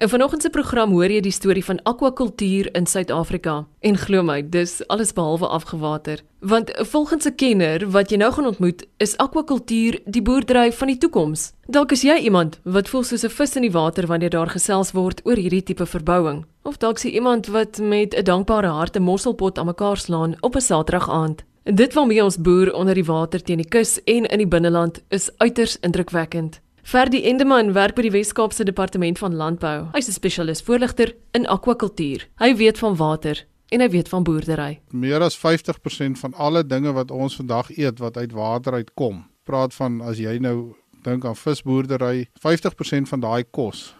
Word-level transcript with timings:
In 0.00 0.08
vanoggend 0.08 0.42
se 0.42 0.50
program 0.50 0.94
hoor 0.96 1.12
jy 1.12 1.20
die 1.20 1.32
storie 1.32 1.64
van 1.64 1.82
akwakultuur 1.84 2.70
in 2.72 2.86
Suid-Afrika. 2.88 3.66
En 3.84 3.98
glo 4.00 4.22
my, 4.24 4.38
dis 4.40 4.78
alles 4.88 5.10
behalwe 5.12 5.50
afgewater. 5.52 6.22
Want 6.38 6.70
volgens 6.92 7.26
'n 7.26 7.34
kenner 7.34 7.90
wat 7.90 8.10
jy 8.10 8.16
nou 8.16 8.32
gaan 8.32 8.46
ontmoet, 8.46 8.86
is 8.96 9.16
akwakultuur 9.16 10.00
die 10.04 10.22
boerdery 10.22 10.72
van 10.72 10.86
die 10.86 10.98
toekoms. 10.98 11.52
Dalk 11.66 11.92
is 11.92 12.02
jy 12.02 12.16
iemand 12.16 12.60
wat 12.64 12.88
voel 12.88 13.02
soos 13.02 13.24
'n 13.24 13.28
vis 13.28 13.56
in 13.56 13.62
die 13.62 13.72
water 13.72 14.06
wanneer 14.06 14.30
daar 14.30 14.48
gesels 14.48 14.92
word 14.92 15.20
oor 15.24 15.36
hierdie 15.36 15.62
tipe 15.62 15.86
verbouing. 15.86 16.46
Of 16.62 16.76
dalk 16.76 16.98
sien 16.98 17.12
iemand 17.12 17.46
wat 17.46 17.78
met 17.78 18.14
'n 18.14 18.24
dankbare 18.24 18.68
hart 18.68 18.96
'n 18.96 19.02
mosselpot 19.02 19.58
aan 19.58 19.66
mekaar 19.66 19.96
slaan 19.96 20.36
op 20.40 20.54
'n 20.54 20.60
Saterdag 20.60 21.10
aand. 21.10 21.44
Dit 21.64 21.94
waarmee 21.94 22.24
ons 22.24 22.40
boer 22.40 22.72
onder 22.72 22.94
die 22.94 23.04
water 23.04 23.42
teen 23.42 23.56
die 23.56 23.68
kus 23.68 24.02
en 24.04 24.26
in 24.26 24.38
die 24.38 24.48
binneland 24.48 25.02
is 25.08 25.30
uiters 25.36 25.78
indrukwekkend. 25.80 26.60
Ferdi 26.82 27.22
Endeman 27.28 27.72
werk 27.72 27.94
by 27.94 28.02
die 28.06 28.12
Wes-Kaapse 28.14 28.64
Departement 28.64 29.18
van 29.20 29.34
Landbou. 29.36 29.90
Hy's 29.92 30.08
'n 30.08 30.12
spesialis 30.12 30.62
voorligter 30.62 31.14
in 31.32 31.46
akwakultuur. 31.46 32.28
Hy 32.38 32.56
weet 32.56 32.78
van 32.78 32.96
water 32.96 33.46
en 33.68 33.80
hy 33.80 33.88
weet 33.88 34.08
van 34.08 34.22
boerdery. 34.22 34.80
Meer 34.90 35.20
as 35.20 35.36
50% 35.36 36.18
van 36.18 36.34
alle 36.34 36.66
dinge 36.66 36.92
wat 36.92 37.10
ons 37.10 37.36
vandag 37.36 37.70
eet 37.76 37.98
wat 37.98 38.16
uit 38.16 38.32
water 38.32 38.72
uitkom. 38.72 39.24
Praat 39.44 39.74
van 39.74 40.00
as 40.00 40.18
jy 40.18 40.38
nou 40.38 40.74
dink 41.02 41.24
aan 41.24 41.36
visboerdery, 41.36 42.28
50% 42.34 43.08
van 43.08 43.20
daai 43.20 43.44
kos 43.50 43.94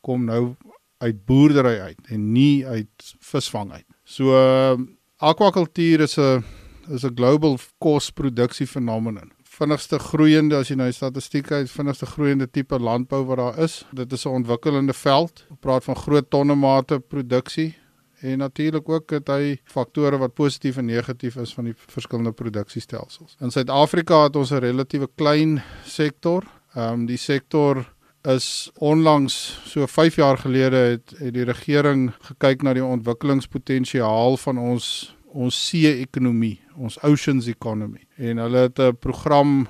kom 0.00 0.24
nou 0.24 0.56
uit 0.98 1.24
boerdery 1.26 1.78
uit 1.80 2.10
en 2.10 2.32
nie 2.32 2.66
uit 2.66 3.14
visvang 3.20 3.72
uit. 3.72 3.86
So 4.04 4.32
uh, 4.32 4.78
akwakultuur 5.18 6.00
is 6.00 6.16
'n 6.18 6.44
is 6.88 7.04
'n 7.04 7.14
global 7.14 7.58
kosproduksie 7.78 8.66
fenomeen. 8.66 9.35
Vinnigste 9.56 9.96
groeiende 9.98 10.58
as 10.58 10.68
jy 10.68 10.74
nou 10.76 10.90
die 10.90 10.96
statistiek 10.96 11.48
uit 11.48 11.70
vinnigste 11.72 12.04
groeiende 12.10 12.44
tipe 12.52 12.76
landbou 12.76 13.22
wat 13.24 13.38
daar 13.40 13.58
is. 13.64 13.86
Dit 13.96 14.12
is 14.12 14.26
'n 14.26 14.42
ontwikkelende 14.42 14.92
veld. 14.92 15.46
Ons 15.48 15.60
praat 15.60 15.84
van 15.84 15.96
groot 15.96 16.30
tonnemate 16.30 17.00
produksie 17.00 17.74
en 18.20 18.38
natuurlik 18.38 18.88
ook 18.88 19.10
het 19.10 19.28
hy 19.28 19.56
faktore 19.64 20.18
wat 20.18 20.34
positief 20.34 20.76
en 20.76 20.84
negatief 20.84 21.36
is 21.36 21.54
van 21.54 21.64
die 21.64 21.74
verskillende 21.76 22.32
produksiestelsels. 22.32 23.36
In 23.40 23.50
Suid-Afrika 23.50 24.22
het 24.22 24.36
ons 24.36 24.50
'n 24.50 24.58
relatiewe 24.58 25.08
klein 25.14 25.62
sektor. 25.84 26.44
Ehm 26.74 26.92
um, 26.92 27.06
die 27.06 27.16
sektor 27.16 27.94
is 28.22 28.70
onlangs 28.74 29.60
so 29.64 29.86
5 29.86 30.16
jaar 30.16 30.38
gelede 30.38 30.76
het, 30.76 31.14
het 31.18 31.34
die 31.34 31.44
regering 31.44 32.12
gekyk 32.20 32.62
na 32.62 32.72
die 32.72 32.84
ontwikkelingspotensiaal 32.84 34.36
van 34.36 34.58
ons 34.58 35.15
ons 35.36 35.56
see-ekonomie, 35.68 36.56
ons 36.76 36.96
oceans 37.04 37.48
economy. 37.52 38.06
En 38.16 38.40
hulle 38.40 38.68
het 38.68 38.80
'n 38.80 38.96
program 38.96 39.66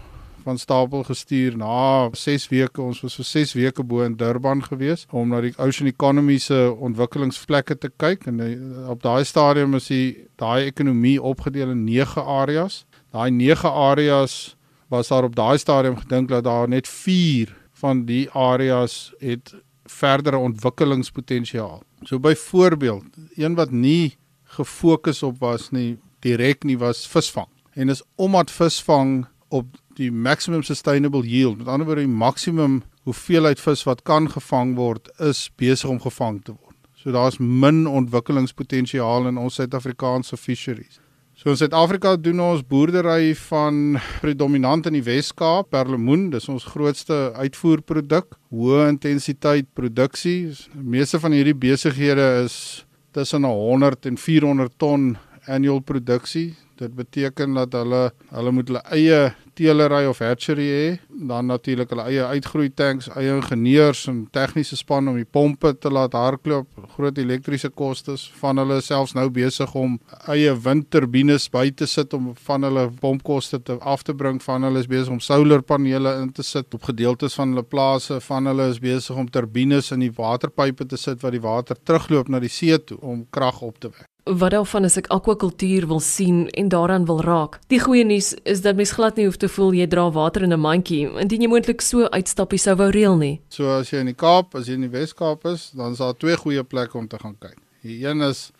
van 0.46 0.58
stapel 0.58 1.02
gestuur 1.02 1.56
na 1.56 2.08
6 2.12 2.48
weke. 2.48 2.82
Ons 2.82 3.00
was 3.00 3.16
vir 3.18 3.24
6 3.24 3.52
weke 3.58 3.82
bo 3.82 4.04
in 4.06 4.14
Durban 4.16 4.62
gewees 4.62 5.06
om 5.10 5.32
na 5.34 5.40
die 5.40 5.54
ocean 5.58 5.88
economy 5.90 6.38
se 6.38 6.58
ontwikkelingsplekke 6.88 7.78
te 7.82 7.90
kyk 8.02 8.28
en 8.30 8.40
eh, 8.44 8.52
op 8.92 9.02
daai 9.02 9.24
stadium 9.24 9.74
is 9.74 9.88
die 9.90 10.28
daai 10.38 10.68
ekonomie 10.68 11.16
opgedeel 11.22 11.70
in 11.74 11.84
9 11.84 12.22
areas. 12.22 12.84
Daai 13.10 13.30
9 13.30 13.72
areas 13.72 14.56
was 14.88 15.08
daar 15.08 15.26
op 15.26 15.34
daai 15.34 15.58
stadium 15.58 15.96
gedink 15.96 16.28
dat 16.28 16.44
daar 16.44 16.68
net 16.68 16.88
4 16.88 17.50
van 17.82 18.04
die 18.06 18.30
areas 18.30 19.14
het 19.18 19.54
verdere 19.86 20.38
ontwikkelingspotensiaal. 20.38 21.82
So 22.02 22.18
byvoorbeeld, 22.18 23.04
een 23.34 23.54
wat 23.54 23.70
nie 23.70 24.16
gefokus 24.56 25.22
op 25.22 25.40
was 25.40 25.70
nie 25.70 25.96
direk 26.24 26.64
nie 26.64 26.78
was 26.78 27.06
visvang. 27.06 27.48
En 27.74 27.88
is 27.88 28.02
omdat 28.16 28.50
visvang 28.50 29.26
op 29.48 29.66
die 29.96 30.10
maximum 30.12 30.62
sustainable 30.62 31.24
yield, 31.24 31.58
met 31.58 31.68
ander 31.68 31.86
woorde 31.86 32.04
die 32.04 32.12
maksimum 32.12 32.82
hoeveelheid 33.06 33.60
vis 33.60 33.84
wat 33.86 34.02
kan 34.02 34.28
gevang 34.30 34.74
word, 34.76 35.10
is 35.22 35.46
besig 35.56 35.90
om 35.90 36.00
gevang 36.02 36.42
te 36.44 36.52
word. 36.52 36.74
So 36.96 37.12
daar's 37.14 37.38
min 37.38 37.84
ontwikkelingspotensiaal 37.86 39.28
in 39.30 39.36
ons 39.38 39.60
Suid-Afrikaanse 39.60 40.36
fisheries. 40.36 40.98
So 41.36 41.52
in 41.52 41.58
Suid-Afrika 41.60 42.14
doen 42.16 42.40
ons 42.40 42.64
boerdery 42.64 43.34
van 43.36 43.98
predominant 44.22 44.88
in 44.88 44.96
die 44.96 45.04
Wes-Kaap, 45.04 45.68
perlemoen, 45.70 46.30
dis 46.32 46.48
ons 46.48 46.64
grootste 46.64 47.30
uitvoerproduk, 47.36 48.38
hoë 48.50 48.86
intensiteit 48.94 49.68
produksie. 49.76 50.48
Meeste 50.72 51.20
van 51.20 51.36
hierdie 51.36 51.54
besighede 51.54 52.26
is 52.46 52.85
tussen 53.16 53.44
100 53.44 54.06
en 54.06 54.18
400 54.18 54.72
ton 54.76 55.16
annual 55.46 55.80
produksie. 55.80 56.54
Dit 56.76 56.92
beteken 56.94 57.54
dat 57.56 57.72
hulle 57.72 58.10
hulle 58.28 58.52
moet 58.52 58.68
hulle 58.68 58.82
eie 58.92 59.20
teelery 59.56 60.06
of 60.06 60.20
hatchery 60.20 60.66
hê, 60.68 60.86
dan 61.28 61.48
natuurlik 61.50 61.90
hulle 61.92 62.04
eie 62.10 62.24
uitgroei 62.34 62.68
tanks, 62.76 63.08
eie 63.16 63.32
ingenieurs 63.34 64.04
en 64.10 64.22
tegniese 64.32 64.76
span 64.78 65.08
om 65.10 65.16
die 65.18 65.26
pompe 65.26 65.72
te 65.80 65.92
laat 65.92 66.16
hardloop, 66.16 66.68
groot 66.96 67.18
elektriese 67.18 67.70
kostes 67.72 68.26
van 68.40 68.60
hulle 68.60 68.80
selfs 68.84 69.16
nou 69.16 69.26
besig 69.32 69.72
om 69.78 69.98
eie 70.32 70.52
windturbines 70.66 71.48
by 71.52 71.70
te 71.70 71.88
sit 71.90 72.14
om 72.16 72.32
van 72.48 72.66
hulle 72.68 72.88
pompkoste 73.00 73.60
te 73.64 73.78
af 73.80 74.04
te 74.06 74.14
bring, 74.16 74.40
van 74.44 74.66
hulle 74.68 74.82
is 74.84 74.90
besig 74.90 75.12
om 75.14 75.22
solarpanele 75.22 76.16
in 76.22 76.32
te 76.36 76.44
sit 76.46 76.74
op 76.76 76.90
gedeeltes 76.90 77.38
van 77.38 77.54
hulle 77.54 77.66
plase, 77.66 78.20
van 78.28 78.50
hulle 78.50 78.70
is 78.74 78.82
besig 78.82 79.16
om 79.16 79.30
turbines 79.30 79.92
in 79.96 80.04
die 80.04 80.12
waterpype 80.16 80.88
te 80.88 81.00
sit 81.00 81.24
wat 81.24 81.36
die 81.36 81.44
water 81.44 81.78
terugloop 81.82 82.28
na 82.28 82.42
die 82.42 82.52
see 82.52 82.76
toe 82.76 83.00
om 83.00 83.24
krag 83.30 83.62
op 83.64 83.80
te 83.80 83.92
wek 83.94 84.10
wat 84.26 84.50
daarvan 84.50 84.84
as 84.84 84.96
ek 84.98 85.06
akwakultuur 85.14 85.86
wil 85.86 86.00
sien 86.02 86.46
en 86.58 86.68
daaraan 86.68 87.06
wil 87.06 87.20
raak. 87.22 87.60
Die 87.70 87.78
goeie 87.80 88.04
nuus 88.04 88.34
is 88.42 88.60
dat 88.64 88.76
mens 88.76 88.92
glad 88.96 89.16
nie 89.16 89.28
hoef 89.28 89.38
te 89.38 89.48
voel 89.48 89.76
jy 89.78 89.86
dra 89.86 90.08
water 90.10 90.42
in 90.42 90.52
'n 90.52 90.60
mandjie 90.60 91.06
indien 91.20 91.42
jy 91.42 91.48
moontlik 91.48 91.80
so 91.80 92.08
uitstappie 92.10 92.58
sou 92.58 92.74
wou 92.76 92.90
reël 92.90 93.16
nie. 93.16 93.40
So 93.48 93.70
as 93.78 93.90
jy 93.90 93.98
in 93.98 94.06
die 94.06 94.14
Kaap, 94.14 94.54
as 94.54 94.66
jy 94.66 94.74
in 94.74 94.80
die 94.80 94.98
Wes-Kaap 94.98 95.44
is, 95.46 95.70
dan 95.70 95.92
is 95.92 95.98
daar 95.98 96.14
twee 96.14 96.36
goeie 96.36 96.64
plekke 96.64 96.98
om 96.98 97.08
te 97.08 97.18
gaan 97.18 97.36
kyk. 97.38 97.56
Die 97.82 98.04
een 98.06 98.20
is 98.20 98.50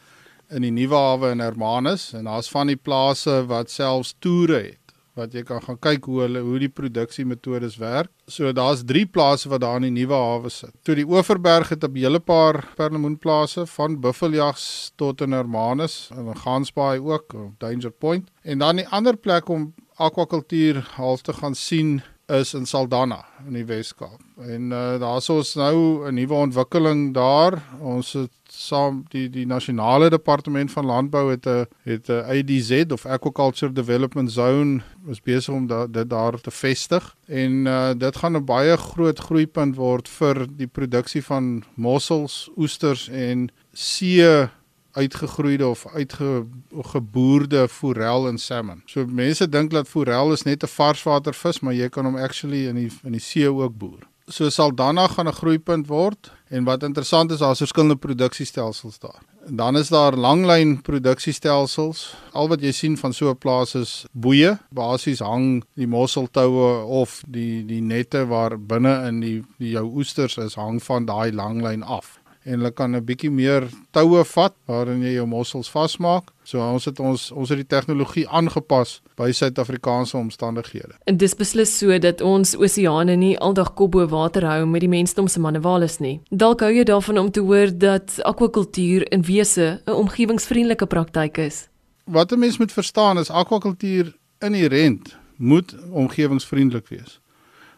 in 0.50 0.62
die 0.62 0.70
Nuwe 0.70 0.94
Hawe 0.94 1.30
in 1.30 1.40
Hermanus 1.40 2.12
en 2.14 2.24
daar's 2.24 2.48
van 2.48 2.66
die 2.66 2.76
plase 2.76 3.46
wat 3.46 3.70
selfs 3.70 4.14
toere 4.20 4.62
het 4.62 4.85
wat 5.16 5.32
jy 5.32 5.42
kan 5.48 5.62
gaan 5.64 5.78
kyk 5.80 6.04
hoe 6.04 6.20
hulle 6.26 6.42
hoe 6.44 6.58
die 6.60 6.72
produksiemetodes 6.72 7.78
werk. 7.80 8.10
So 8.28 8.52
daar's 8.52 8.84
3 8.84 9.06
plase 9.12 9.48
wat 9.48 9.62
daar 9.64 9.80
in 9.80 9.88
die 9.88 10.02
nuwe 10.02 10.14
hawe 10.14 10.50
sit. 10.52 10.74
Toe 10.84 10.96
die 10.98 11.06
Oeverberg 11.08 11.72
het 11.72 11.84
'n 11.84 11.96
hele 11.96 12.20
paar 12.20 12.64
perlemoenplase 12.76 13.66
van 13.66 14.00
buffeljags 14.00 14.92
tot 14.96 15.20
in 15.20 15.32
Hermanus 15.32 16.10
en 16.16 16.36
Gansbaai 16.36 17.00
ook 17.00 17.34
op 17.34 17.58
Danger 17.58 17.90
Point. 17.90 18.30
En 18.42 18.58
dan 18.58 18.76
die 18.76 18.88
ander 18.88 19.16
plek 19.16 19.48
om 19.48 19.74
akwakultuur 19.96 20.86
half 20.96 21.22
te 21.22 21.32
gaan 21.32 21.54
sien 21.54 22.02
is 22.26 22.54
in 22.54 22.66
Saldanha 22.66 23.24
in 23.46 23.54
die 23.54 23.64
Weskaap. 23.66 24.20
En 24.42 24.72
uh, 24.74 24.98
daar's 24.98 25.28
ons 25.30 25.54
nou 25.54 26.08
'n 26.08 26.14
nuwe 26.14 26.34
ontwikkeling 26.34 27.14
daar. 27.14 27.62
Ons 27.80 28.12
het 28.12 28.32
saam 28.50 29.04
die 29.08 29.30
die 29.30 29.46
nasionale 29.46 30.10
departement 30.10 30.72
van 30.72 30.86
landbou 30.86 31.30
het 31.30 31.46
'n 31.46 31.66
het 31.82 32.08
'n 32.08 32.24
ADZ 32.26 32.84
of 32.92 33.06
Aquaculture 33.06 33.72
Development 33.72 34.32
Zone 34.32 34.82
is 35.08 35.22
besig 35.22 35.54
om 35.54 35.66
da, 35.66 35.86
dit 35.86 36.10
daar 36.10 36.40
te 36.40 36.50
vestig 36.50 37.16
en 37.26 37.66
uh, 37.66 37.90
dit 37.96 38.16
gaan 38.16 38.36
'n 38.36 38.44
baie 38.44 38.76
groot 38.76 39.18
groeipunt 39.18 39.76
word 39.76 40.08
vir 40.08 40.46
die 40.56 40.66
produksie 40.66 41.24
van 41.24 41.64
mossels, 41.74 42.50
oesters 42.56 43.08
en 43.08 43.50
see 43.72 44.48
uitgegroeide 44.96 45.66
of 45.68 45.86
uitgeboorde 45.94 47.68
forel 47.68 48.28
en 48.28 48.38
salmon. 48.38 48.82
So 48.86 49.06
mense 49.06 49.48
dink 49.48 49.70
dat 49.70 49.88
forel 49.88 50.32
is 50.32 50.42
net 50.42 50.62
'n 50.62 50.72
varswatervis, 50.72 51.60
maar 51.60 51.74
jy 51.74 51.88
kan 51.88 52.04
hom 52.04 52.16
actually 52.16 52.66
in 52.68 52.74
die 52.74 52.90
in 53.04 53.12
die 53.12 53.20
see 53.20 53.48
ook 53.48 53.76
boer. 53.78 54.02
So 54.28 54.48
Saldanha 54.50 55.06
gaan 55.08 55.28
'n 55.28 55.32
groeipunt 55.32 55.86
word 55.86 56.32
en 56.48 56.64
wat 56.64 56.82
interessant 56.82 57.30
is, 57.30 57.38
daar's 57.38 57.58
verskillende 57.58 57.96
produksiestelsels 57.96 58.98
daar. 58.98 59.22
En 59.46 59.56
dan 59.56 59.76
is 59.76 59.88
daar 59.88 60.16
langlyn 60.16 60.82
produksiestelsels. 60.82 62.14
Al 62.32 62.48
wat 62.48 62.60
jy 62.60 62.72
sien 62.72 62.96
van 62.96 63.12
so 63.12 63.30
'n 63.30 63.38
plaas 63.38 63.74
is 63.74 64.04
boeye. 64.12 64.58
Basies 64.70 65.18
hang 65.18 65.64
die 65.74 65.86
mosseltoue 65.86 66.84
of 66.84 67.22
die 67.28 67.64
die 67.64 67.80
nette 67.80 68.26
waar 68.26 68.58
binne 68.58 69.06
in 69.06 69.20
die 69.20 69.44
die 69.58 69.70
jou 69.70 69.84
oesters 69.94 70.36
is 70.36 70.54
hang 70.54 70.82
van 70.82 71.04
daai 71.04 71.32
langlyn 71.32 71.82
af 71.82 72.20
en 72.46 72.60
hulle 72.60 72.70
kan 72.70 72.94
'n 72.94 73.04
bietjie 73.04 73.30
meer 73.30 73.66
toue 73.90 74.24
vat 74.24 74.54
waarin 74.66 75.02
jy 75.02 75.14
jou 75.14 75.26
mossels 75.26 75.70
vasmaak. 75.70 76.30
So 76.44 76.60
ons 76.60 76.84
het 76.84 77.00
ons 77.00 77.32
ons 77.32 77.48
het 77.48 77.58
die 77.58 77.66
tegnologie 77.76 78.28
aangepas 78.28 79.00
by 79.16 79.30
Suid-Afrikaanse 79.32 80.16
omstandighede. 80.16 80.94
En 81.06 81.16
dis 81.16 81.34
beslis 81.34 81.78
so 81.78 81.98
dat 81.98 82.20
ons 82.20 82.56
oseane 82.56 83.16
nie 83.16 83.38
aldag 83.38 83.74
kop 83.74 83.90
bo 83.90 84.06
water 84.06 84.42
hou 84.44 84.66
met 84.66 84.80
die 84.80 84.88
mensdom 84.88 85.28
se 85.28 85.40
manewales 85.40 85.98
nie. 85.98 86.20
Dalk 86.30 86.60
hou 86.60 86.70
jy 86.70 86.84
daarvan 86.84 87.18
om 87.18 87.30
te 87.30 87.40
hoor 87.40 87.78
dat 87.78 88.22
akwakultuur 88.22 89.12
in 89.12 89.22
wese 89.22 89.80
'n 89.86 89.90
omgewingsvriendelike 89.90 90.86
praktyk 90.86 91.38
is. 91.38 91.68
Wat 92.04 92.32
'n 92.32 92.38
mens 92.38 92.58
moet 92.58 92.72
verstaan 92.72 93.18
is 93.18 93.30
akwakultuur 93.30 94.14
inherënt 94.38 95.16
moet 95.36 95.74
omgewingsvriendelik 95.90 96.88
wees. 96.88 97.20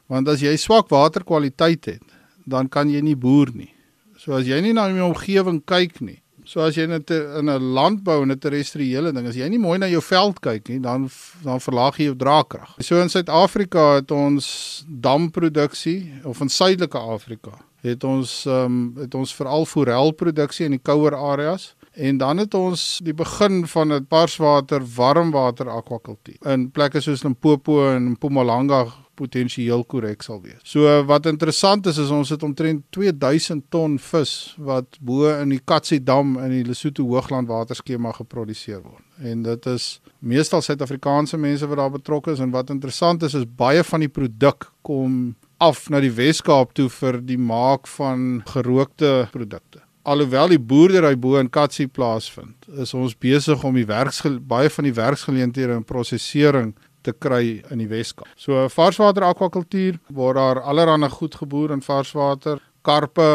Want 0.06 0.28
as 0.28 0.40
jy 0.40 0.56
swak 0.56 0.88
waterkwaliteit 0.88 1.84
het, 1.84 2.02
dan 2.44 2.68
kan 2.68 2.90
jy 2.90 3.00
nie 3.00 3.16
boer 3.16 3.48
nie. 3.52 3.77
So 4.18 4.34
as 4.34 4.46
jy 4.46 4.60
nie 4.60 4.74
na 4.74 4.88
jou 4.90 5.12
omgewing 5.12 5.62
kyk 5.64 6.00
nie. 6.00 6.18
So 6.48 6.62
as 6.64 6.78
jy 6.78 6.86
net 6.88 7.10
in 7.10 7.48
'n 7.48 7.72
landbou 7.76 8.22
en 8.22 8.32
'n 8.32 8.38
terrestriële 8.38 9.12
ding, 9.12 9.26
as 9.26 9.36
jy 9.36 9.48
nie 9.48 9.58
mooi 9.58 9.78
na 9.78 9.86
jou 9.86 10.00
veld 10.00 10.40
kyk 10.40 10.68
nie, 10.68 10.80
dan 10.80 11.10
dan 11.44 11.60
verlaag 11.60 11.98
jy 11.98 12.04
jou 12.04 12.16
draagkrag. 12.16 12.74
So 12.80 13.00
in 13.00 13.08
Suid-Afrika 13.08 13.94
het 13.96 14.10
ons 14.10 14.84
damproduksie 14.88 16.12
of 16.24 16.40
in 16.40 16.48
Suidelike 16.48 16.98
Afrika 16.98 17.52
het 17.82 18.04
ons 18.04 18.46
ehm 18.46 18.64
um, 18.64 18.94
het 18.98 19.14
ons 19.14 19.34
veral 19.34 19.66
forelproduksie 19.66 20.66
in 20.66 20.74
die 20.74 20.82
kouer 20.82 21.14
areas 21.14 21.74
en 21.94 22.18
dan 22.18 22.38
het 22.38 22.54
ons 22.54 23.00
die 23.04 23.14
begin 23.14 23.66
van 23.66 23.92
'n 23.92 24.06
barswater 24.08 24.82
warmwater 24.96 25.68
akwakultuur 25.70 26.38
in 26.46 26.70
plekke 26.70 27.00
soos 27.00 27.22
Limpopo 27.22 27.94
en 27.94 28.10
Mpumalanga 28.10 28.86
potensieel 29.18 29.84
korrek 29.90 30.22
sal 30.24 30.40
wees. 30.44 30.60
So 30.66 30.86
wat 31.08 31.26
interessant 31.30 31.86
is 31.90 31.98
is 31.98 32.12
ons 32.14 32.30
het 32.34 32.44
omtrent 32.46 32.84
2000 32.94 33.66
ton 33.72 33.98
vis 33.98 34.34
wat 34.70 34.98
bo 35.00 35.28
in 35.34 35.54
die 35.54 35.62
Katsi 35.64 36.00
dam 36.04 36.36
in 36.44 36.54
die 36.54 36.64
Lesotho 36.68 37.06
Hoogland 37.08 37.50
waterskema 37.50 38.14
geproduseer 38.16 38.80
word. 38.82 39.04
En 39.18 39.42
dit 39.42 39.66
is 39.66 39.88
meestal 40.18 40.62
Suid-Afrikaanse 40.62 41.38
mense 41.38 41.66
wat 41.66 41.82
daar 41.82 41.94
betrokke 41.94 42.34
is 42.36 42.42
en 42.44 42.54
wat 42.54 42.70
interessant 42.70 43.22
is 43.26 43.34
is 43.34 43.46
baie 43.58 43.82
van 43.84 44.06
die 44.06 44.12
produk 44.12 44.70
kom 44.86 45.34
af 45.58 45.88
na 45.90 46.00
die 46.00 46.14
Wes-Kaap 46.14 46.74
toe 46.78 46.88
vir 47.00 47.20
die 47.26 47.38
maak 47.38 47.88
van 47.96 48.42
gerookte 48.46 49.28
produkte. 49.34 49.82
Alhoewel 50.08 50.54
die 50.54 50.60
boerdery 50.62 51.16
bo 51.20 51.36
in 51.36 51.50
Katsi 51.52 51.88
plaasvind, 51.90 52.68
is 52.80 52.94
ons 52.96 53.16
besig 53.18 53.64
om 53.66 53.74
die 53.76 53.86
werks 53.88 54.22
baie 54.48 54.70
van 54.72 54.86
die 54.86 54.94
werksgeleenthede 54.96 55.74
in 55.76 55.84
prosesering 55.84 56.72
te 57.08 57.16
kry 57.16 57.60
in 57.72 57.82
die 57.82 57.88
Weskaap. 57.90 58.28
So 58.36 58.66
varswater 58.72 59.26
akwakultuur 59.28 59.98
waar 60.14 60.38
daar 60.38 60.62
allerlei 60.62 61.08
goed 61.08 61.34
geboer 61.40 61.72
in 61.76 61.84
varswater, 61.84 62.60
karpe 62.82 63.28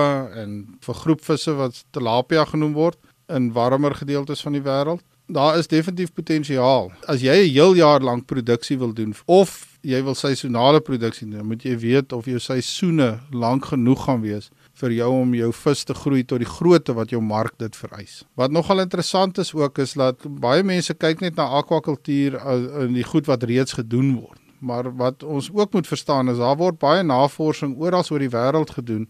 en 0.43 0.77
vir 0.81 1.01
groepvisse 1.01 1.55
wat 1.57 1.83
tilapia 1.91 2.45
genoem 2.45 2.73
word 2.77 2.99
in 3.29 3.51
warmer 3.53 3.95
gedeeltes 3.95 4.41
van 4.45 4.57
die 4.57 4.63
wêreld. 4.63 5.03
Daar 5.33 5.57
is 5.57 5.67
definitief 5.71 6.13
potensiaal. 6.13 6.91
As 7.07 7.21
jy 7.21 7.47
'n 7.47 7.53
heel 7.53 7.73
jaar 7.75 8.01
lank 8.01 8.25
produksie 8.25 8.77
wil 8.77 8.93
doen 8.93 9.15
of 9.25 9.72
jy 9.83 9.99
wil 10.05 10.15
seisonale 10.15 10.79
produksie 10.83 11.27
doen, 11.27 11.45
moet 11.47 11.63
jy 11.67 11.75
weet 11.81 12.13
of 12.15 12.27
jou 12.29 12.39
seisoene 12.39 13.17
lank 13.35 13.67
genoeg 13.73 14.05
gaan 14.05 14.21
wees 14.23 14.49
vir 14.79 14.95
jou 14.95 15.09
om 15.19 15.33
jou 15.37 15.49
vis 15.53 15.83
te 15.85 15.95
groei 15.97 16.23
tot 16.25 16.41
die 16.41 16.49
grootte 16.49 16.95
wat 16.97 17.11
jou 17.13 17.19
mark 17.21 17.57
dit 17.61 17.75
vereis. 17.77 18.23
Wat 18.39 18.51
nogal 18.51 18.81
interessant 18.85 19.37
is 19.43 19.53
ook 19.53 19.81
is 19.83 19.93
dat 19.99 20.23
baie 20.41 20.63
mense 20.65 20.95
kyk 20.95 21.21
net 21.21 21.37
na 21.37 21.49
akwakultuur 21.59 22.39
in 22.87 22.95
die 22.95 23.05
goed 23.05 23.27
wat 23.29 23.43
reeds 23.49 23.77
gedoen 23.77 24.15
word. 24.21 24.39
Maar 24.63 24.89
wat 24.95 25.23
ons 25.27 25.51
ook 25.51 25.75
moet 25.75 25.87
verstaan 25.87 26.31
is 26.31 26.39
daar 26.39 26.57
word 26.57 26.79
baie 26.79 27.03
navorsing 27.03 27.75
oral 27.77 28.07
oor 28.09 28.23
die 28.23 28.31
wêreld 28.31 28.71
gedoen 28.71 29.09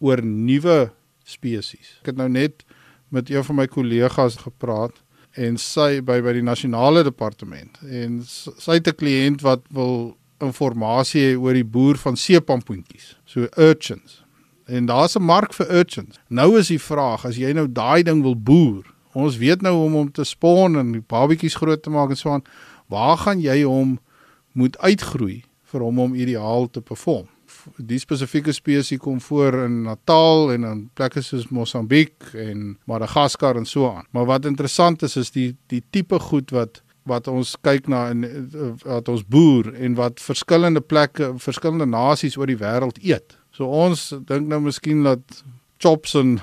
oor 0.00 0.22
nuwe 0.24 0.90
spesies. 1.28 1.98
Ek 2.00 2.14
het 2.14 2.18
nou 2.18 2.30
net 2.32 2.64
met 3.12 3.30
een 3.30 3.44
van 3.44 3.60
my 3.60 3.68
kollegas 3.68 4.40
gepraat 4.40 4.96
en 5.38 5.58
sy 5.62 6.00
by 6.02 6.18
by 6.24 6.34
die 6.36 6.42
nasionale 6.42 7.04
departement 7.06 7.78
en 7.86 8.22
sy 8.26 8.78
het 8.80 8.88
'n 8.90 8.98
kliënt 8.98 9.44
wat 9.46 9.62
wil 9.70 10.16
inligting 10.38 11.38
oor 11.38 11.54
die 11.54 11.64
boer 11.64 11.96
van 11.96 12.16
seepampoentjies, 12.16 13.16
so 13.24 13.48
urchins. 13.56 14.24
En 14.66 14.86
daar's 14.86 15.16
'n 15.16 15.22
mark 15.22 15.52
vir 15.54 15.66
urchins. 15.70 16.18
Nou 16.28 16.58
is 16.58 16.68
die 16.68 16.80
vraag, 16.80 17.24
as 17.24 17.36
jy 17.36 17.52
nou 17.52 17.66
daai 17.72 18.02
ding 18.02 18.22
wil 18.22 18.36
boer, 18.36 18.84
ons 19.14 19.36
weet 19.36 19.62
nou 19.62 19.84
om 19.84 19.92
hom 19.92 20.12
te 20.12 20.24
spawn 20.24 20.76
en 20.76 20.92
die 20.92 21.04
babetjies 21.06 21.56
groot 21.56 21.82
te 21.82 21.90
maak 21.90 22.10
en 22.10 22.16
so 22.16 22.30
aan, 22.30 22.44
waar 22.86 23.16
gaan 23.16 23.40
jy 23.40 23.62
hom 23.62 23.98
moet 24.52 24.78
uitgroei 24.78 25.44
vir 25.62 25.80
hom 25.80 25.98
om 25.98 26.14
ideaal 26.14 26.70
te 26.70 26.80
perform? 26.80 27.26
Die 27.76 27.98
spesifieke 27.98 28.52
spesies 28.52 29.00
kom 29.02 29.20
voor 29.20 29.62
in 29.64 29.82
Natal 29.82 30.52
en 30.52 30.64
in 30.64 30.82
plekke 30.94 31.22
soos 31.22 31.48
Mosambiek 31.54 32.32
en 32.34 32.76
Madagaskar 32.84 33.56
en 33.56 33.66
so 33.66 33.88
aan. 33.90 34.06
Maar 34.10 34.28
wat 34.28 34.44
interessant 34.44 35.02
is 35.02 35.16
is 35.16 35.30
die 35.30 35.56
die 35.72 35.82
tipe 35.90 36.18
goed 36.18 36.50
wat 36.50 36.82
wat 37.08 37.28
ons 37.28 37.54
kyk 37.64 37.88
na 37.88 38.08
in 38.12 38.26
wat 38.84 39.08
ons 39.08 39.24
boer 39.24 39.70
en 39.74 39.94
wat 39.96 40.20
verskillende 40.20 40.82
plekke, 40.84 41.32
verskillende 41.40 41.86
nasies 41.88 42.36
oor 42.36 42.50
die 42.50 42.58
wêreld 42.60 43.00
eet. 43.00 43.38
So 43.50 43.64
ons 43.64 44.10
dink 44.28 44.48
nou 44.50 44.60
miskien 44.60 45.02
dat 45.06 45.42
chops 45.82 46.14
en 46.18 46.36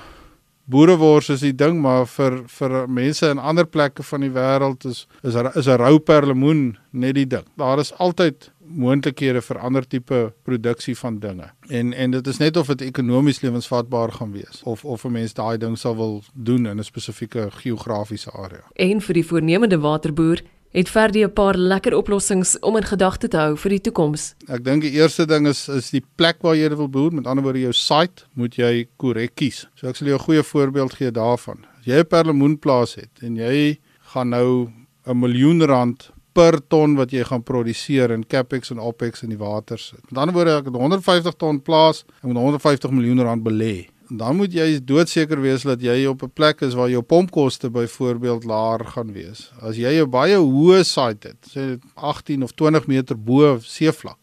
boerewors 0.66 1.28
is 1.28 1.40
die 1.40 1.54
ding, 1.54 1.80
maar 1.80 2.06
vir 2.10 2.42
vir 2.58 2.74
mense 2.88 3.28
in 3.30 3.38
ander 3.38 3.66
plekke 3.66 4.02
van 4.02 4.20
die 4.26 4.32
wêreld 4.34 4.86
is 4.88 5.06
is 5.22 5.34
is 5.34 5.68
'n 5.68 5.78
rou 5.78 5.98
perlemoen 5.98 6.76
net 6.90 7.14
die 7.14 7.26
ding. 7.26 7.44
Daar 7.56 7.78
is 7.78 7.92
altyd 7.98 8.50
moontlikhede 8.66 9.42
vir 9.42 9.58
ander 9.58 9.86
tipe 9.86 10.32
produksie 10.42 10.96
van 10.98 11.18
dinge. 11.18 11.50
En 11.68 11.92
en 11.92 12.10
dit 12.10 12.26
is 12.26 12.38
net 12.38 12.56
of 12.56 12.66
dit 12.66 12.80
ekonomies 12.80 13.40
lewensvatbaar 13.40 14.12
gaan 14.12 14.32
wees 14.32 14.62
of 14.64 14.84
of 14.84 15.04
'n 15.04 15.12
mens 15.12 15.34
daai 15.34 15.58
ding 15.58 15.78
sal 15.78 15.96
wil 15.96 16.22
doen 16.34 16.66
in 16.66 16.78
'n 16.78 16.84
spesifieke 16.84 17.48
geografiese 17.50 18.30
area. 18.30 18.64
En 18.74 19.00
vir 19.00 19.14
die 19.14 19.26
voornemende 19.26 19.78
waterboer 19.78 20.40
het 20.76 20.90
Ferdi 20.92 21.24
'n 21.24 21.32
paar 21.32 21.56
lekker 21.56 21.94
oplossings 21.94 22.58
om 22.60 22.76
in 22.76 22.84
gedagte 22.84 23.28
te 23.28 23.36
hou 23.36 23.56
vir 23.56 23.70
die 23.70 23.80
toekoms. 23.80 24.34
Ek 24.48 24.64
dink 24.64 24.82
die 24.82 24.92
eerste 24.92 25.26
ding 25.26 25.46
is 25.46 25.68
is 25.68 25.90
die 25.90 26.04
plek 26.16 26.36
waar 26.42 26.54
jy 26.54 26.68
wil 26.76 26.88
boer, 26.88 27.12
met 27.12 27.26
ander 27.26 27.44
woorde 27.44 27.60
jou 27.60 27.72
site, 27.72 28.24
moet 28.34 28.54
jy 28.54 28.86
korrek 28.96 29.34
kies. 29.34 29.66
So 29.74 29.88
ek 29.88 29.96
sal 29.96 30.08
jou 30.08 30.18
'n 30.18 30.24
goeie 30.24 30.42
voorbeeld 30.42 30.94
gee 30.94 31.10
daarvan. 31.10 31.64
As 31.78 31.86
jy 31.86 31.98
'n 31.98 32.06
perlemoenplaas 32.06 32.94
het 32.94 33.22
en 33.22 33.36
jy 33.36 33.78
gaan 34.12 34.28
nou 34.28 34.70
'n 35.06 35.18
miljoen 35.18 35.62
rand 35.62 36.10
per 36.32 36.60
ton 36.68 36.96
wat 36.96 37.10
jy 37.10 37.24
gaan 37.24 37.42
produseer 37.42 38.10
in 38.10 38.26
capex 38.26 38.70
en 38.70 38.78
opex 38.78 39.22
in 39.22 39.30
die 39.30 39.38
water 39.38 39.78
sit. 39.78 40.10
Met 40.10 40.18
ander 40.18 40.34
woorde, 40.34 40.58
ek 40.58 40.64
het 40.66 40.74
150 40.74 41.34
ton 41.36 41.62
plaas 41.62 42.04
en 42.22 42.28
met 42.28 42.36
150 42.36 42.90
miljoen 42.90 43.22
rand 43.22 43.42
belê 43.42 43.88
dan 44.08 44.36
moet 44.36 44.52
jy 44.52 44.78
doodseker 44.84 45.40
wees 45.42 45.64
dat 45.66 45.82
jy 45.82 46.06
op 46.06 46.22
'n 46.22 46.30
plek 46.30 46.60
is 46.60 46.74
waar 46.74 46.90
jou 46.90 47.02
pompkoste 47.02 47.70
byvoorbeeld 47.70 48.44
laer 48.44 48.84
gaan 48.84 49.12
wees. 49.12 49.52
As 49.60 49.76
jy 49.76 50.02
'n 50.02 50.10
baie 50.10 50.36
hoë 50.36 50.84
site 50.84 51.28
het, 51.28 51.48
sê 51.50 51.80
18 51.94 52.42
of 52.42 52.52
20 52.52 52.86
meter 52.86 53.16
bo 53.16 53.58
seevlak, 53.58 54.18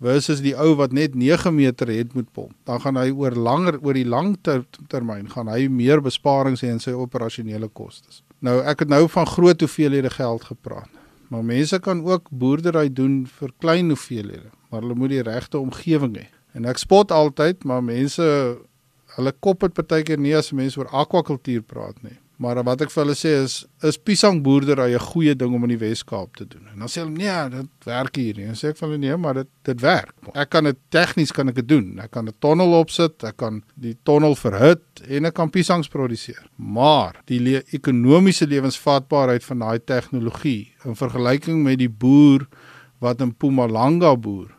versus 0.00 0.40
die 0.40 0.54
ou 0.56 0.74
wat 0.74 0.92
net 0.92 1.14
9 1.14 1.54
meter 1.54 1.88
het 1.88 2.14
moet 2.14 2.32
pomp, 2.32 2.54
dan 2.64 2.80
gaan 2.80 2.96
hy 2.96 3.10
oor 3.10 3.32
langer 3.32 3.78
oor 3.82 3.94
die 3.94 4.08
lang 4.08 4.36
ter, 4.42 4.64
termyn 4.88 5.30
gaan 5.30 5.48
hy 5.48 5.68
meer 5.68 6.00
besparings 6.00 6.60
hê 6.60 6.68
in 6.68 6.80
sy 6.80 6.90
operasionele 6.90 7.68
kostes. 7.68 8.22
Nou 8.40 8.60
ek 8.62 8.84
het 8.84 8.88
nou 8.88 9.08
van 9.08 9.26
groot 9.26 9.60
hoeveelhede 9.60 10.10
geld 10.10 10.44
gepraat. 10.44 10.90
Maar 11.28 11.44
mense 11.44 11.78
kan 11.80 12.04
ook 12.04 12.28
boerdery 12.30 12.92
doen 12.92 13.26
vir 13.26 13.50
klein 13.58 13.88
hoeveelhede, 13.88 14.50
maar 14.70 14.84
hulle 14.84 14.94
moet 14.94 15.10
die 15.10 15.22
regte 15.22 15.58
omgewing 15.58 16.16
hê. 16.16 16.28
En 16.54 16.64
ek 16.64 16.78
spot 16.78 17.10
altyd, 17.10 17.64
maar 17.64 17.82
mense 17.82 18.26
hulle 19.16 19.32
kop 19.40 19.62
het 19.62 19.74
baie 19.78 20.02
keer 20.02 20.18
nie 20.18 20.34
as 20.34 20.52
mense 20.52 20.78
oor 20.80 20.90
akwakultuur 20.92 21.62
praat 21.62 22.02
nie. 22.02 22.18
Maar 22.42 22.64
wat 22.66 22.82
ek 22.82 22.90
vir 22.90 23.04
hulle 23.04 23.14
sê 23.14 23.30
is 23.44 23.60
is 23.86 23.98
piesangboerdery 24.00 24.94
'n 24.94 25.06
goeie 25.12 25.34
ding 25.38 25.54
om 25.54 25.62
in 25.64 25.74
die 25.76 25.78
Wes-Kaap 25.78 26.34
te 26.36 26.46
doen. 26.46 26.66
En 26.72 26.78
dan 26.80 26.88
sê 26.88 27.04
hulle 27.04 27.14
nee, 27.14 27.48
dit 27.50 27.86
werk 27.86 28.16
hier 28.16 28.34
nie. 28.34 28.46
En 28.50 28.58
sê 28.58 28.72
ek 28.72 28.78
vir 28.78 28.88
hulle 28.88 28.98
nee, 28.98 29.16
maar 29.16 29.34
dit 29.34 29.48
dit 29.62 29.80
werk. 29.80 30.14
Ek 30.34 30.50
kan 30.50 30.64
dit 30.64 30.76
tegnies 30.90 31.32
kan 31.32 31.48
ek 31.48 31.54
dit 31.54 31.68
doen. 31.68 32.00
Ek 32.00 32.10
kan 32.10 32.26
'n 32.26 32.34
tonnel 32.40 32.74
opsit, 32.74 33.22
ek 33.24 33.36
kan 33.36 33.62
die 33.76 33.96
tonnel 34.02 34.34
verhit 34.34 34.82
en 35.08 35.24
ek 35.26 35.34
kan 35.34 35.50
piesangs 35.50 35.88
produseer. 35.88 36.42
Maar 36.56 37.22
die 37.26 37.38
le 37.38 37.62
ekonomiese 37.70 38.46
lewensvatbaarheid 38.46 39.44
van 39.44 39.58
daai 39.58 39.78
tegnologie 39.78 40.72
in 40.84 40.96
vergelyking 40.96 41.62
met 41.62 41.78
die 41.78 41.88
boer 41.88 42.48
wat 42.98 43.20
in 43.20 43.28
Mpumalanga 43.28 44.16
boer 44.16 44.50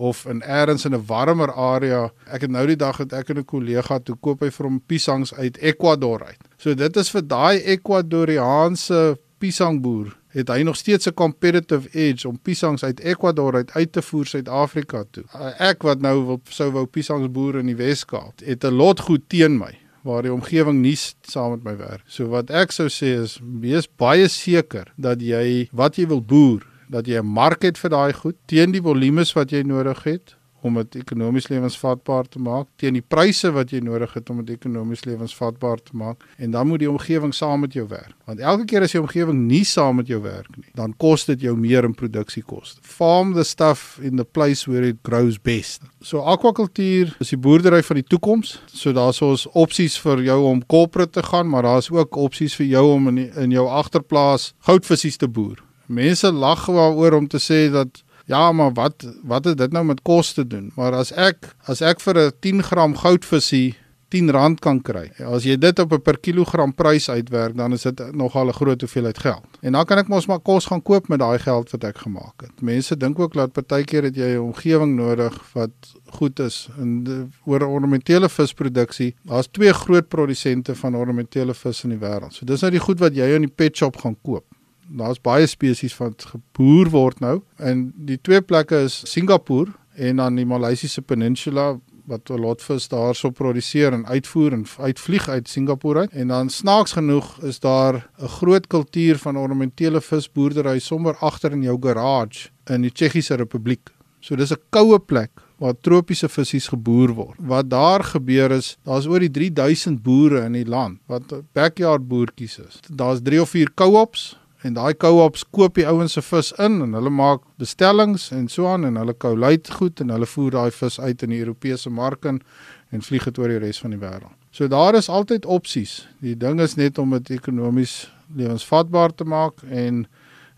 of 0.00 0.24
in 0.26 0.40
elders 0.42 0.84
in 0.84 0.94
'n 0.94 1.06
warmer 1.06 1.52
area. 1.52 2.10
Ek 2.26 2.40
het 2.40 2.50
nou 2.50 2.66
die 2.66 2.76
dag 2.76 2.96
het 2.96 3.12
ek 3.12 3.30
en 3.30 3.38
'n 3.38 3.44
kollega 3.44 3.98
toe 3.98 4.16
koop 4.20 4.40
hy 4.40 4.50
vir 4.50 4.66
hom 4.66 4.80
piesangs 4.86 5.34
uit 5.34 5.58
Ecuador 5.58 6.24
uit. 6.24 6.40
So 6.56 6.74
dit 6.74 6.96
is 6.96 7.10
vir 7.10 7.22
daai 7.22 7.60
Ecuadoriaanse 7.64 9.18
piesangboer 9.38 10.16
het 10.30 10.48
hy 10.48 10.62
nog 10.62 10.76
steeds 10.76 11.06
'n 11.06 11.14
competitive 11.14 11.88
edge 11.92 12.28
om 12.28 12.38
piesangs 12.38 12.84
uit 12.84 13.00
Ecuador 13.00 13.54
uit 13.54 13.70
uit 13.70 13.92
te 13.92 14.02
voer 14.02 14.26
Suid-Afrika 14.26 15.04
toe. 15.10 15.24
Ek 15.58 15.82
wat 15.82 16.00
nou 16.00 16.26
wil 16.26 16.40
sou 16.44 16.70
wou 16.70 16.86
piesangs 16.86 17.30
boer 17.30 17.58
in 17.58 17.66
die 17.66 17.76
Wes-Kaap, 17.76 18.40
het 18.44 18.64
'n 18.64 18.74
lot 18.74 19.00
goed 19.00 19.28
teen 19.28 19.58
my 19.58 19.78
waar 20.02 20.22
die 20.22 20.32
omgewing 20.32 20.80
nie 20.80 20.96
saam 21.22 21.50
met 21.50 21.64
my 21.64 21.76
werk. 21.76 22.02
So 22.06 22.28
wat 22.28 22.50
ek 22.50 22.72
sou 22.72 22.88
sê 22.88 23.20
is 23.20 23.40
wees 23.60 23.88
baie 23.96 24.28
seker 24.28 24.92
dat 24.96 25.20
jy 25.20 25.68
wat 25.72 25.96
jy 25.96 26.06
wil 26.06 26.22
boer 26.22 26.66
dat 26.90 27.06
jy 27.06 27.20
'n 27.20 27.26
mark 27.26 27.62
het 27.62 27.78
vir 27.78 27.90
daai 27.90 28.12
goed 28.12 28.36
teen 28.46 28.72
die 28.72 28.82
volumes 28.82 29.32
wat 29.32 29.50
jy 29.50 29.62
nodig 29.62 30.02
het 30.04 30.36
om 30.66 30.76
dit 30.80 31.00
ekonomies 31.00 31.48
lewensvatbaar 31.48 32.28
te 32.28 32.40
maak 32.42 32.68
teen 32.80 32.96
die 32.98 33.04
pryse 33.04 33.50
wat 33.54 33.72
jy 33.72 33.80
nodig 33.84 34.12
het 34.16 34.30
om 34.32 34.42
dit 34.42 34.56
ekonomies 34.58 35.04
lewensvatbaar 35.06 35.80
te 35.84 35.96
maak 35.96 36.24
en 36.38 36.52
dan 36.54 36.68
moet 36.68 36.82
die 36.82 36.90
omgewing 36.90 37.32
saam 37.36 37.64
met 37.64 37.76
jou 37.76 37.86
werk. 37.88 38.12
Want 38.28 38.40
elke 38.40 38.66
keer 38.68 38.84
as 38.84 38.94
die 38.94 39.00
omgewing 39.00 39.46
nie 39.48 39.64
saam 39.68 40.00
met 40.00 40.10
jou 40.10 40.20
werk 40.24 40.50
nie 40.58 40.68
dan 40.76 40.94
kos 41.00 41.26
dit 41.30 41.46
jou 41.46 41.56
meer 41.56 41.86
in 41.88 41.96
produksiekoste 41.96 42.80
farm 42.84 43.34
the 43.38 43.44
stuff 43.46 43.98
in 44.02 44.20
the 44.20 44.24
place 44.24 44.68
where 44.70 44.86
it 44.86 45.00
grows 45.06 45.38
best. 45.38 45.86
So 46.00 46.24
akwakultuur 46.28 47.16
is 47.20 47.32
die 47.32 47.40
boerdery 47.40 47.82
van 47.86 48.02
die 48.02 48.06
toekoms 48.06 48.58
so 48.66 48.92
daar's 48.96 49.22
ons 49.24 49.46
opsies 49.56 49.98
vir 50.00 50.24
jou 50.28 50.40
om 50.50 50.62
corporate 50.66 51.16
te 51.20 51.26
gaan 51.30 51.48
maar 51.48 51.68
daar's 51.68 51.90
ook 51.90 52.16
opsies 52.20 52.56
vir 52.60 52.68
jou 52.76 52.86
om 52.94 53.10
in 53.14 53.24
die, 53.24 53.30
in 53.40 53.56
jou 53.56 53.66
agterplaas 53.68 54.52
goudvisies 54.68 55.20
te 55.20 55.28
boer 55.28 55.64
mense 55.90 56.32
lag 56.32 56.66
waaroor 56.66 57.18
om 57.18 57.28
te 57.28 57.38
sê 57.42 57.68
dat 57.72 58.02
ja, 58.30 58.52
maar 58.52 58.72
wat 58.72 59.06
wat 59.26 59.44
het 59.44 59.58
dit 59.58 59.72
nou 59.72 59.84
met 59.84 60.02
kos 60.02 60.32
te 60.32 60.46
doen? 60.46 60.70
Maar 60.76 60.94
as 61.02 61.12
ek 61.12 61.54
as 61.66 61.82
ek 61.82 62.00
vir 62.00 62.18
'n 62.18 62.32
10 62.40 62.62
gram 62.62 62.96
goudvisie 62.96 63.76
R10 64.10 64.58
kan 64.58 64.80
kry. 64.82 65.10
As 65.22 65.44
jy 65.46 65.56
dit 65.56 65.78
op 65.78 65.92
'n 65.92 66.02
per 66.02 66.18
kilogram 66.18 66.74
prys 66.74 67.08
uitwerk, 67.08 67.56
dan 67.56 67.72
is 67.72 67.82
dit 67.82 68.12
nogal 68.12 68.48
'n 68.48 68.52
groot 68.52 68.80
hoeveelheid 68.80 69.18
geld. 69.18 69.46
En 69.62 69.72
dan 69.72 69.84
kan 69.84 69.98
ek 69.98 70.08
mos 70.08 70.26
maar 70.26 70.40
kos 70.40 70.66
gaan 70.66 70.82
koop 70.82 71.08
met 71.08 71.18
daai 71.18 71.38
geld 71.38 71.70
wat 71.70 71.84
ek 71.84 71.98
gemaak 71.98 72.40
het. 72.40 72.60
Mense 72.60 72.96
dink 72.96 73.18
ook 73.18 73.34
dat 73.34 73.52
partykeer 73.52 74.02
het 74.02 74.16
jy 74.16 74.34
'n 74.34 74.38
omgewing 74.38 74.96
nodig 74.96 75.52
wat 75.52 75.70
goed 76.06 76.40
is. 76.40 76.68
En 76.78 77.30
oor 77.44 77.62
ornamentele 77.62 78.28
visproduksie, 78.28 79.14
daar's 79.22 79.48
twee 79.50 79.72
groot 79.72 80.08
produsente 80.08 80.74
van 80.74 80.96
ornamentele 80.96 81.54
vis 81.54 81.84
in 81.84 81.90
die 81.90 81.98
wêreld. 81.98 82.32
So 82.32 82.44
dis 82.44 82.60
nou 82.60 82.70
die 82.70 82.80
goed 82.80 82.98
wat 82.98 83.14
jy 83.14 83.34
in 83.34 83.42
die 83.42 83.54
pet 83.54 83.76
shop 83.76 83.96
gaan 83.96 84.16
koop. 84.22 84.44
Daar's 84.90 85.20
baie 85.22 85.46
spesies 85.46 85.94
wat 85.98 86.26
geboer 86.32 86.90
word 86.90 87.20
nou. 87.20 87.40
En 87.56 87.92
die 87.94 88.18
twee 88.20 88.42
plekke 88.42 88.84
is 88.88 89.02
Singapore 89.06 89.70
en 89.94 90.16
dan 90.16 90.34
die 90.34 90.46
Maleisiese 90.46 91.02
Peninsula 91.02 91.76
wat 92.10 92.30
'n 92.30 92.40
lot 92.40 92.62
vis 92.62 92.88
daarso 92.88 93.30
produseer 93.30 93.92
en 93.92 94.06
uitvoer 94.06 94.52
en 94.52 94.66
uitvlieg 94.78 95.28
uit 95.28 95.48
Singapore 95.48 95.98
uit. 95.98 96.12
En 96.12 96.28
dan 96.28 96.50
snaaks 96.50 96.92
genoeg 96.92 97.42
is 97.42 97.60
daar 97.60 98.10
'n 98.18 98.28
groot 98.28 98.66
kultuur 98.66 99.18
van 99.18 99.36
ornamentele 99.36 100.00
visboerdery 100.00 100.78
sommer 100.78 101.16
agter 101.16 101.52
in 101.52 101.62
jou 101.62 101.76
garage 101.80 102.48
in 102.66 102.80
die 102.80 102.92
Tsjechiese 102.92 103.34
Republiek. 103.34 103.90
So 104.20 104.36
dis 104.36 104.52
'n 104.52 104.62
koue 104.70 104.98
plek 104.98 105.30
waar 105.58 105.74
tropiese 105.80 106.28
visse 106.28 106.60
geboer 106.60 107.14
word. 107.14 107.36
Wat 107.38 107.70
daar 107.70 108.04
gebeur 108.04 108.50
is, 108.50 108.78
daar's 108.84 109.06
oor 109.06 109.18
die 109.18 109.30
3000 109.30 110.02
boere 110.02 110.44
in 110.44 110.52
die 110.52 110.66
land 110.66 110.98
wat 111.06 111.22
backyard 111.52 112.08
boertjies 112.08 112.58
is. 112.58 112.80
Daar's 112.94 113.20
3 113.22 113.40
of 113.40 113.50
4 113.50 113.74
co-ops 113.74 114.38
en 114.62 114.74
daai 114.76 114.94
co-ops 114.94 115.44
koop 115.56 115.78
die 115.78 115.86
ouens 115.88 116.12
se 116.16 116.22
vis 116.22 116.52
in 116.58 116.80
en 116.84 116.92
hulle 116.96 117.10
maak 117.10 117.42
bestellings 117.60 118.28
en 118.36 118.48
so 118.48 118.68
aan 118.68 118.84
en 118.84 118.98
hulle 119.00 119.14
kou 119.14 119.32
luit 119.36 119.70
goed 119.78 120.00
en 120.00 120.12
hulle 120.12 120.28
voer 120.28 120.56
daai 120.56 120.70
vis 120.70 121.00
uit 121.00 121.22
in 121.22 121.34
die 121.34 121.40
Europese 121.40 121.90
mark 121.90 122.28
in 122.28 122.42
en 122.90 123.04
vlieg 123.06 123.24
dit 123.24 123.38
oor 123.38 123.48
die 123.48 123.60
res 123.62 123.80
van 123.80 123.94
die 123.94 124.00
wêreld. 124.00 124.34
So 124.50 124.68
daar 124.68 124.96
is 124.98 125.08
altyd 125.08 125.46
opsies. 125.46 126.08
Die 126.20 126.34
ding 126.36 126.60
is 126.60 126.74
net 126.76 126.98
om 126.98 127.14
dit 127.14 127.30
ekonomies 127.38 128.10
lewensvatbaar 128.36 129.14
te 129.14 129.24
maak 129.24 129.62
en 129.68 130.06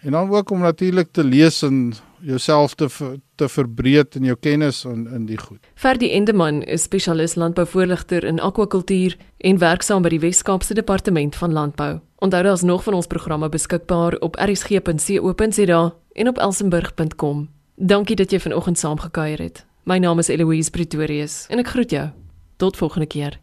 en 0.03 0.11
dan 0.11 0.31
ook 0.35 0.51
om 0.51 0.59
natuurlik 0.59 1.13
te 1.13 1.25
lees 1.25 1.63
en 1.63 1.93
jouself 2.21 2.75
te 2.75 2.89
te 3.37 3.49
verbreed 3.49 4.17
in 4.17 4.25
jou 4.25 4.37
kennis 4.41 4.85
in 4.85 5.07
in 5.15 5.27
die 5.27 5.39
goed. 5.39 5.61
Ferdi 5.75 6.11
Endeman 6.11 6.63
is 6.63 6.83
spesialis 6.83 7.35
landbouvoorligter 7.35 8.25
in 8.25 8.41
akwakultuur 8.41 9.17
en 9.39 9.59
werksaam 9.59 10.03
by 10.03 10.09
die 10.09 10.21
Wes-Kaapse 10.21 10.75
Departement 10.75 11.37
van 11.37 11.53
Landbou. 11.53 12.01
Onthou 12.23 12.43
daar's 12.43 12.63
nog 12.63 12.83
van 12.83 12.95
ons 12.95 13.07
programme 13.07 13.49
beskikbaar 13.49 14.15
op 14.15 14.35
rsg.co.za 14.35 15.95
en 16.13 16.29
op 16.29 16.39
elsenburg.com. 16.39 17.49
Dankie 17.77 18.17
dat 18.17 18.31
jy 18.31 18.39
vanoggend 18.41 18.79
saamgekuier 18.79 19.43
het. 19.43 19.65
My 19.83 19.99
naam 19.99 20.19
is 20.19 20.29
Eloise 20.29 20.71
Pretorius 20.71 21.47
en 21.51 21.59
ek 21.59 21.75
groet 21.75 21.91
jou. 21.91 22.09
Tot 22.57 22.77
volgende 22.77 23.07
keer. 23.07 23.42